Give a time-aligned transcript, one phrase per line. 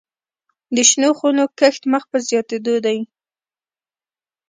[0.75, 2.99] د شنو خونو کښت مخ په زیاتیدو دی